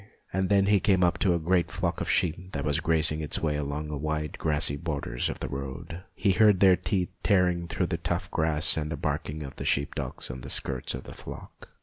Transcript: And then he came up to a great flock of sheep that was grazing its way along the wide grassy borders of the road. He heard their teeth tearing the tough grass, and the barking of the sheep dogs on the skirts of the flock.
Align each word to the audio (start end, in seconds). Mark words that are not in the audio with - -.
And 0.33 0.49
then 0.49 0.65
he 0.65 0.79
came 0.79 1.03
up 1.03 1.19
to 1.19 1.35
a 1.35 1.39
great 1.39 1.69
flock 1.69 2.01
of 2.01 2.09
sheep 2.09 2.53
that 2.53 2.65
was 2.65 2.79
grazing 2.79 3.21
its 3.21 3.37
way 3.37 3.55
along 3.55 3.87
the 3.89 3.99
wide 3.99 4.39
grassy 4.39 4.75
borders 4.75 5.29
of 5.29 5.39
the 5.39 5.47
road. 5.47 6.01
He 6.15 6.31
heard 6.31 6.59
their 6.59 6.75
teeth 6.75 7.09
tearing 7.21 7.67
the 7.67 7.97
tough 8.01 8.31
grass, 8.31 8.77
and 8.77 8.91
the 8.91 8.97
barking 8.97 9.43
of 9.43 9.57
the 9.57 9.63
sheep 9.65 9.93
dogs 9.93 10.31
on 10.31 10.41
the 10.41 10.49
skirts 10.49 10.95
of 10.95 11.03
the 11.03 11.13
flock. 11.13 11.69